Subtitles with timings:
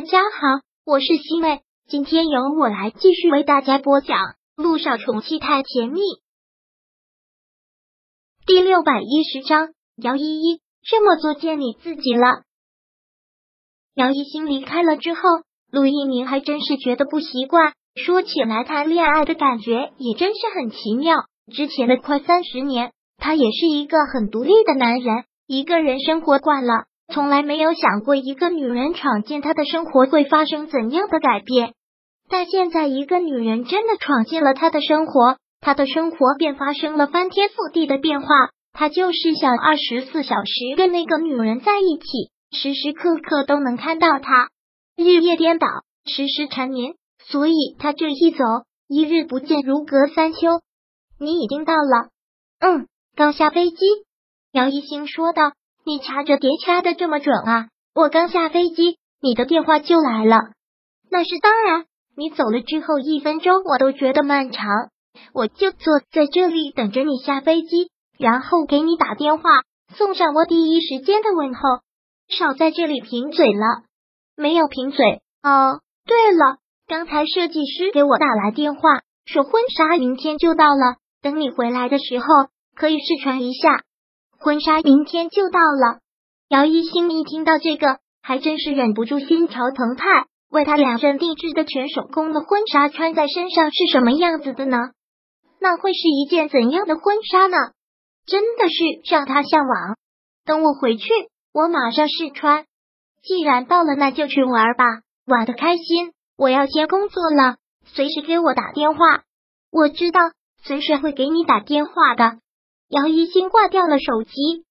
[0.00, 4.16] 大家好，我是西妹，今天由我来继续为大家播讲
[4.56, 6.00] 《路上宠妻太甜蜜》
[8.46, 9.74] 第六百一十章。
[9.96, 12.44] 姚依依这么做见你自己了。
[13.92, 15.20] 姚一新离开了之后，
[15.70, 17.74] 陆一鸣还真是觉得不习惯。
[17.94, 21.26] 说起来，谈恋爱的感觉也真是很奇妙。
[21.52, 26.86] 之前的快三十年，他也是一个很独立的男人，一个人生活惯了。
[27.10, 31.74] 从来没有想过一个女人闯进他的生活会发生怎样的改变，
[32.28, 38.28] 但现在一个女人真的闯进了他的生活，他的生活便发生了翻天覆地的变化。
[38.72, 44.48] 他就是想二十四小时跟那个女人在一起，时时刻刻都能看到她，
[44.96, 45.66] 日夜颠倒，
[46.04, 46.94] 时时缠绵。
[47.26, 48.44] 所以他这一走，
[48.86, 50.38] 一日不见如隔三秋。
[51.18, 52.10] 你已经到了，
[52.60, 52.86] 嗯，
[53.16, 53.76] 刚下飞机。
[54.52, 55.52] 姚一星说道。
[55.84, 57.68] 你掐着碟掐的这么准啊！
[57.94, 60.36] 我刚下飞机，你的电话就来了。
[61.10, 64.66] 那是当然，你走了之后一分钟我都觉得漫长，
[65.34, 69.42] 我就坐在这里等着你下飞机，然后给你打电话，
[69.94, 71.60] 送上我第一时间的问候。
[72.28, 73.82] 少在这里贫嘴了，
[74.36, 75.04] 没有贫嘴
[75.42, 75.80] 哦。
[76.06, 82.26] 对了，刚才设计师给我打来电话，说婚纱明天就到了，等你回来的时候
[82.76, 83.82] 可以试穿一下。
[84.42, 86.00] 婚纱明天就到了，
[86.48, 90.04] 姚一新一听到这个，还真是忍不住心潮澎湃。
[90.48, 94.78] 为他量身定制的全手工的婚纱，穿在身上是什么样子的呢？
[95.60, 97.56] 那会是一件怎样的婚纱呢？
[98.24, 99.96] 真的是让他向往。
[100.46, 101.04] 等我回去，
[101.52, 102.64] 我马上试穿。
[103.22, 104.84] 既然到了，那就去玩吧，
[105.26, 106.12] 玩的开心。
[106.38, 108.98] 我要先工作了，随时给我打电话。
[109.70, 110.22] 我知道，
[110.62, 112.38] 随时会给你打电话的。
[112.90, 114.64] 姚一新挂掉了手机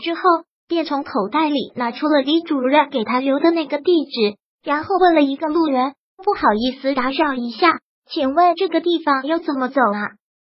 [0.00, 0.20] 之后，
[0.68, 10.10] 便从口袋里拿出了李主任给他留的那个地址，然后问了一个路人：“不好意思打扰一下，请问这个地方要怎么走啊？”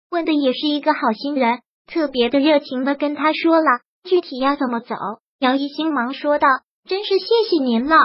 [0.08, 3.66] 问的也是一个好心人，特别的热情的跟他说了
[4.04, 4.94] 具体要怎么走。
[5.40, 6.46] 姚一新忙说道
[6.86, 7.96] ：“真是谢谢您了。”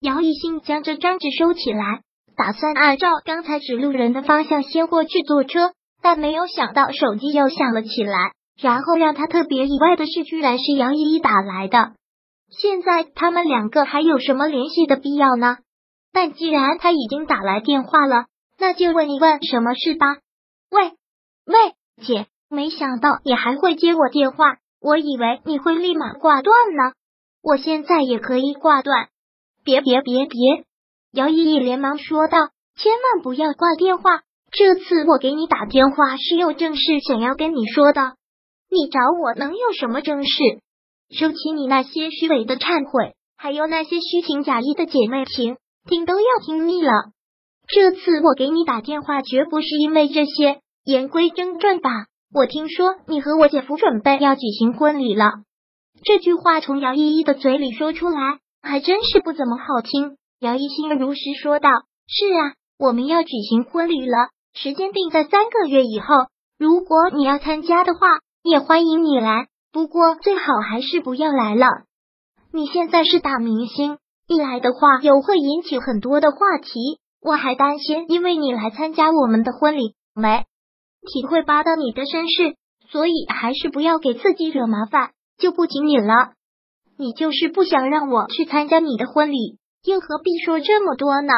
[0.00, 2.02] 姚一新将这张纸收起来，
[2.36, 8.35] 打算按照刚才指路人的方向先过去坐车，但没有想到手机又响了起来。
[8.60, 11.92] 然后让他特别意外的是，居然是杨依依打来的。
[12.48, 15.58] 现在他们两个还有什么联系的必要呢？
[16.12, 18.26] 但既然他已经打来电话了，
[18.58, 20.16] 那就问一问什么事吧。
[20.70, 20.92] 喂
[21.44, 26.92] 喂，姐，没想到你还会接我电话，我以为你会立马挂断呢。
[27.42, 29.08] 我现在也可以挂断。
[29.64, 30.64] 别别别别！
[31.12, 32.38] 姚依依连忙说道
[32.78, 38.14] ：“千万不要挂电话，这次我给你打电话是有正事想要跟你说的。”
[38.68, 40.30] 你找我能有什么正事？
[41.16, 45.56] 收起你那些虚伪的忏悔，还有那些虚情假意的姐妹情，
[45.88, 46.90] 听都要听腻了。
[47.68, 50.60] 这次我给你打电话，绝不是因为这些。
[50.84, 51.90] 言归正传吧，
[52.34, 55.30] 我听说你和我姐夫准备要举行婚礼了。
[56.04, 60.16] 这句话从姚依依的嘴里说出来，还真是不怎么好听。
[60.40, 61.70] 姚一心如实说道
[62.06, 66.06] ：“是啊，我们要举行婚礼了，时间定在三个月以后。
[66.58, 68.00] 如果你要参加的话。”
[68.48, 71.66] 也欢迎你来，不过最好还是不要来了。
[72.52, 73.98] 你现在是大明星，
[74.28, 80.44] 一来的话又会引起很多的话题，我还担心因为你来参加我们的婚礼，没
[81.12, 82.54] 体会扒到你的身世，
[82.88, 86.34] 所以还是不要给自己惹麻烦，就不请你了。
[86.96, 91.32] 你就是不想让我去参加你的婚礼，又何必说这么多呢？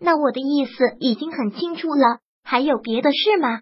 [0.00, 3.60] 那我的意思已经很清楚了，还有别的事吗？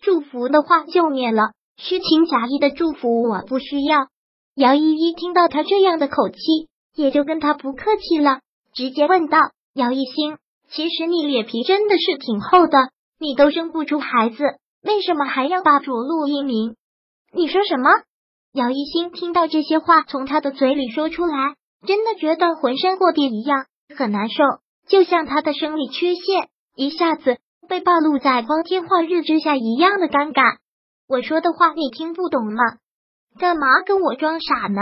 [0.00, 1.50] 祝福的话就免了。
[1.76, 4.08] 虚情假意的祝福我不需要。
[4.54, 6.38] 姚依依听到他这样的口气，
[6.94, 8.40] 也就跟他不客气了，
[8.72, 9.38] 直接问道
[9.74, 10.38] ：“姚一星，
[10.70, 12.78] 其实你脸皮真的是挺厚的，
[13.20, 14.42] 你都生不出孩子，
[14.82, 16.74] 为什么还要霸主陆一鸣？”
[17.34, 17.90] 你说什么？
[18.54, 21.54] 姚一星听到这些话从他的嘴里说出来，
[21.86, 24.42] 真的觉得浑身过电一样，很难受，
[24.88, 27.36] 就像他的生理缺陷一下子
[27.68, 30.56] 被暴露在光天化日之下一样的尴尬。
[31.08, 32.62] 我说的话你听不懂吗？
[33.38, 34.80] 干嘛跟我装傻呢？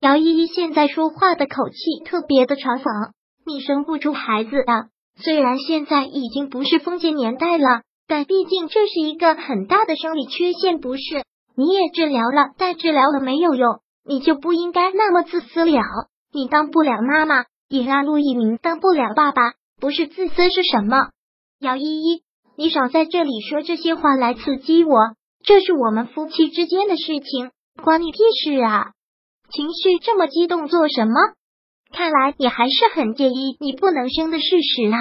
[0.00, 1.76] 姚依依现在说话的口气
[2.06, 3.10] 特别的嘲讽。
[3.44, 11.24] 你生不出孩子的，虽然现在已经不是封建年代了，但毕竟这是一个很大的生理缺陷，不是？
[11.56, 15.82] 你也治疗了，但治疗了没有用，你就不应该那么自私了。
[16.32, 21.10] 你当不了妈妈，也让陆一鸣当不了爸爸，不是自私是什么？
[21.58, 22.22] 姚依依，
[22.56, 24.94] 你少在这里说这些话来刺激我。
[25.42, 27.50] 这是我们夫妻之间的事情，
[27.82, 28.92] 关你屁事啊！
[29.50, 31.14] 情绪这么激动做什么？
[31.92, 34.98] 看来你还是很介意你不能生的事实啊。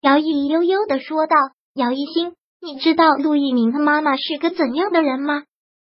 [0.00, 1.34] 姚毅悠悠的说道
[1.74, 5.44] ：“姚一星，你知道陆一鸣的妈妈是个怎样的人吗？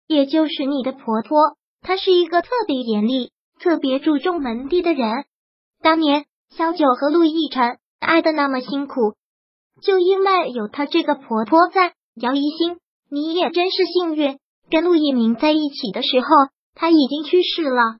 [0.07, 5.25] 也就是你的婆婆，她是一个特别严厉、特别注重门第的人。
[5.81, 9.13] 当年萧九和陆亦辰爱的那么辛苦，
[9.81, 11.93] 就因为有她这个婆婆在。
[12.15, 12.77] 姚一星，
[13.13, 14.39] 你也真是幸运，
[14.71, 16.27] 跟陆一鸣在一起的时候，
[16.73, 17.97] 他已经去世了。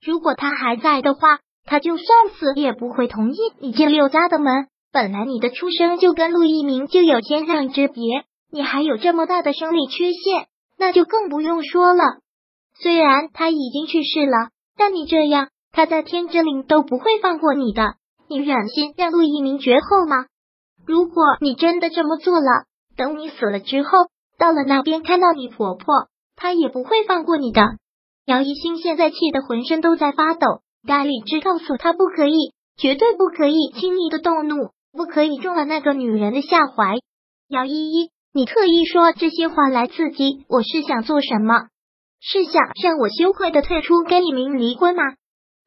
[0.00, 4.68] 如果他还在的话，他就算死也不会同意你进六家的门。
[4.92, 8.04] 本来你的出生就跟陆一鸣就有天壤之别，
[8.52, 10.46] 你还有这么大的生理缺陷，
[10.78, 12.04] 那就更不用说了。
[12.80, 17.94] 虽然他已经去世了，但你这样，他在天之灵都不会放过你的。
[18.28, 20.26] 你忍心让陆一鸣绝后吗？
[20.86, 22.66] 如果你真的这么做了，
[22.96, 23.90] 等你死了之后，
[24.42, 27.62] 到了那边看到你婆婆，她也不会放过你的。
[28.26, 36.96] 姚一星现在气得浑身都在发抖，大理智告诉他不可以，绝对不可以轻易的动怒，不可以中了那个女人的下怀。
[37.46, 41.68] 姚依依，你特意说这些话来刺激我，是想做什么？
[42.18, 42.52] 是想
[42.82, 45.04] 让我羞愧的退出，跟一鸣离婚吗？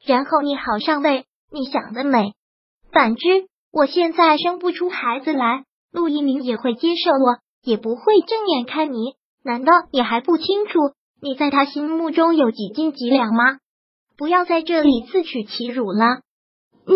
[0.06, 1.24] 然后你好上位？
[1.50, 2.34] 你想得美。
[2.92, 5.64] 反之，我现在生不出孩子来。
[5.94, 9.16] 陆一鸣也会接受我，也不会正眼看你。
[9.44, 10.80] 难道你还不清楚
[11.22, 13.58] 你在他心目中有几斤几两吗？
[14.18, 16.22] 不要在这里自取其辱了。
[16.88, 16.96] 你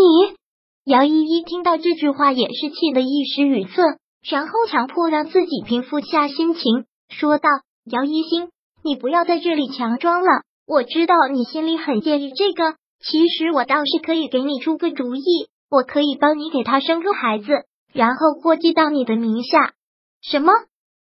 [0.85, 3.81] 姚依依听到这句话也是气得一时语塞，
[4.29, 7.49] 然后强迫让自己平复下心情，说道
[7.85, 8.49] ：“姚一星，
[8.83, 10.43] 你不要在这里强装了。
[10.65, 17.47] 我知道你心里很介意这个，其实我倒是可以给你出个主意，我可以帮你给他生个孩子。”
[17.91, 19.73] 然后过继到你的名下？
[20.21, 20.51] 什么？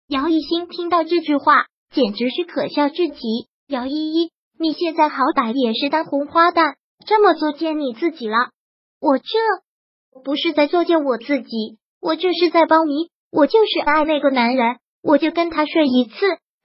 [0.08, 3.48] 姚一星听到这句话，简直是可笑至极。
[3.66, 6.74] 姚依依，你现在好歹也是当红花旦，
[7.06, 8.50] 这么作践你自己了。
[9.00, 9.24] 我这
[10.22, 13.10] 不是在作践我自己，我这是在帮你。
[13.30, 16.14] 我就是爱那个男人，我就跟他睡一次，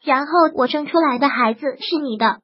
[0.04, 2.42] 然后我生出来的孩子是你的。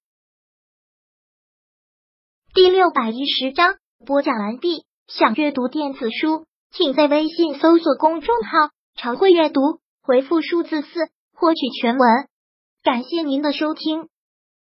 [2.53, 3.75] 第六百一十章
[4.05, 4.85] 播讲完毕。
[5.07, 6.45] 想阅读电子书。
[6.71, 9.59] 请在微信搜索公众号“常会阅读”，
[10.03, 10.87] 回复数字四
[11.33, 12.27] 获取全文。
[12.83, 14.09] 感谢您的收听。